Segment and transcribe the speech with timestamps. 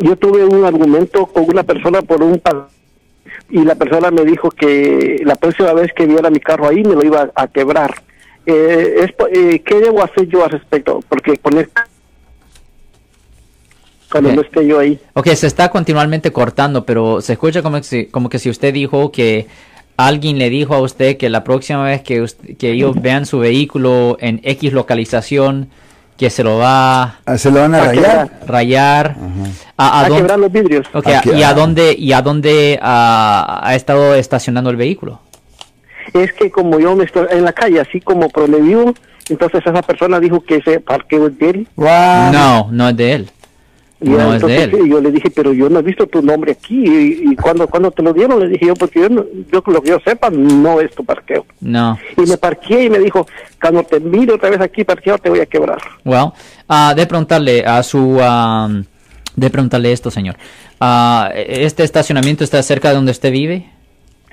[0.00, 2.40] yo tuve un argumento con una persona por un
[3.50, 6.94] y la persona me dijo que la próxima vez que viera mi carro ahí me
[6.94, 7.94] lo iba a quebrar.
[8.46, 11.00] Eh, eh, ¿Qué debo hacer yo al respecto?
[11.08, 11.68] Porque poner
[14.10, 14.98] cuando no esté yo ahí.
[15.14, 19.12] Ok, se está continuamente cortando, pero se escucha como, si, como que si usted dijo
[19.12, 19.46] que
[19.96, 22.24] alguien le dijo a usted que la próxima vez que,
[22.58, 25.68] que ellos vean su vehículo en X localización,
[26.20, 28.30] que se lo va ah, se lo van a, rayar.
[28.46, 29.16] rayar.
[29.78, 30.86] A, quebrar los vidrios.
[31.24, 35.20] Y a dónde y a dónde ha estado estacionando el vehículo
[36.12, 38.28] es que como yo me estoy en la calle así como
[38.60, 38.92] vivo
[39.30, 41.68] entonces esa persona dijo que ese parqueo es de él.
[41.76, 43.30] No no es de él
[44.00, 44.88] no es de él.
[44.88, 46.84] yo le dije, pero yo no he visto tu nombre aquí.
[46.86, 49.08] Y, cuando, cuando te lo dieron, le dije yo, porque yo,
[49.52, 51.44] yo lo que yo sepa, no es tu parqueo.
[51.60, 51.98] No.
[52.16, 53.26] Y me parqué y me dijo,
[53.60, 55.78] cuando te miro otra vez aquí parqueado, te voy a quebrar.
[56.04, 56.32] Well,
[56.68, 57.98] uh, de preguntarle a su...
[57.98, 58.84] Um,
[59.36, 60.36] de preguntarle esto, señor.
[60.80, 63.70] Uh, ¿Este estacionamiento está cerca de donde usted vive?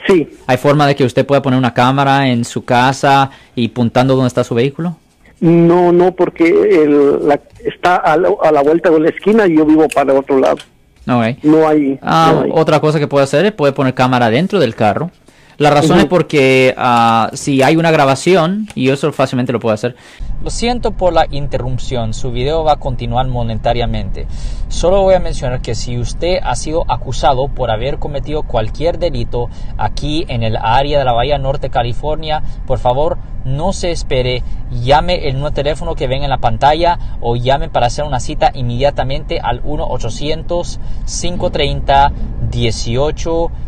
[0.08, 0.30] Sí.
[0.48, 4.30] ¿Hay forma de que usted pueda poner una cámara en su casa y puntando dónde
[4.30, 4.98] está su vehículo?
[5.40, 9.88] No, no, porque el, la, está a la, vuelta de la esquina y yo vivo
[9.94, 10.58] para otro lado.
[11.06, 11.38] No hay.
[11.44, 12.00] No hay.
[12.02, 15.12] Ah, otra cosa que puede hacer es puede poner cámara dentro del carro
[15.58, 19.96] la razón es porque uh, si hay una grabación, y eso fácilmente lo puedo hacer.
[20.44, 24.28] Lo siento por la interrupción, su video va a continuar monetariamente.
[24.70, 29.50] Solo voy a mencionar que si usted ha sido acusado por haber cometido cualquier delito
[29.78, 34.44] aquí en el área de la Bahía Norte, California, por favor no se espere,
[34.84, 38.52] llame el nuevo teléfono que ven en la pantalla o llame para hacer una cita
[38.54, 39.62] inmediatamente al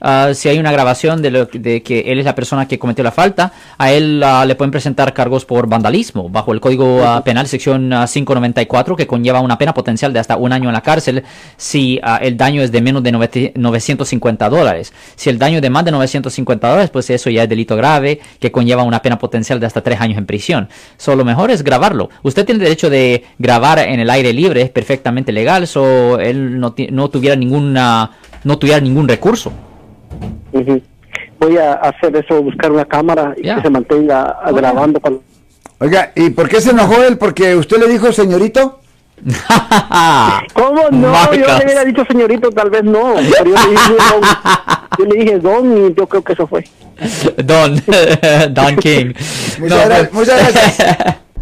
[0.00, 3.02] Ah, si hay una grabación de, lo, de, que él es la persona que cometió
[3.02, 7.22] la falta, a él ah, le pueden presentar cargos por vandalismo bajo el Código ah,
[7.24, 11.24] Penal sección 594 que conlleva una pena potencial de hasta un año en la cárcel
[11.56, 14.92] si el daño es de menos de 950 dólares.
[15.14, 18.20] Si el daño es de más de 950 dólares, pues eso ya es delito grave
[18.40, 20.68] que conlleva una pena potencial de hasta tres años en prisión.
[20.96, 22.10] Solo lo mejor es grabarlo.
[22.22, 26.74] Usted tiene derecho de grabar en el aire libre, es perfectamente legal, so él no,
[26.90, 28.10] no tuviera ninguna
[28.44, 29.52] no tuviera ningún recurso.
[31.38, 35.00] Voy a hacer eso, buscar una cámara y que se mantenga grabando.
[35.78, 37.18] Oiga, ¿y por qué se enojó él?
[37.18, 38.80] ¿Porque usted le dijo señorito?
[40.54, 41.32] ¿Cómo no?
[41.32, 43.14] Yo le hubiera dicho señorito, tal vez no.
[43.16, 44.22] Pero yo le dije don,
[44.98, 46.64] yo le dije don y yo creo que eso fue.
[47.44, 47.82] Don,
[48.50, 49.12] Don King.
[49.58, 51.16] muchas pues, gracias.